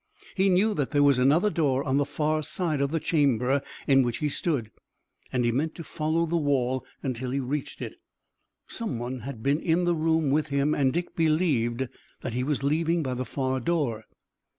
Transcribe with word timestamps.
He 0.33 0.49
knew 0.49 0.73
that 0.73 0.89
there 0.89 1.03
was 1.03 1.19
another 1.19 1.51
door 1.51 1.83
on 1.83 1.97
the 1.97 2.05
far 2.05 2.41
side 2.41 2.81
of 2.81 2.89
the 2.89 2.99
chamber 2.99 3.61
in 3.85 4.01
which 4.01 4.17
he 4.17 4.29
stood, 4.29 4.71
and 5.31 5.45
he 5.45 5.51
meant 5.51 5.75
to 5.75 5.83
follow 5.83 6.25
the 6.25 6.37
wall 6.37 6.83
until 7.03 7.29
he 7.29 7.39
reached 7.39 7.83
it. 7.83 7.97
Some 8.67 8.97
one 8.97 9.19
had 9.19 9.43
been 9.43 9.59
in 9.59 9.83
the 9.85 9.93
room 9.93 10.31
with 10.31 10.47
him 10.47 10.73
and 10.73 10.91
Dick 10.91 11.15
believed 11.15 11.87
that 12.21 12.33
he 12.33 12.43
was 12.43 12.63
leaving 12.63 13.03
by 13.03 13.13
the 13.13 13.25
far 13.25 13.59
door. 13.59 14.05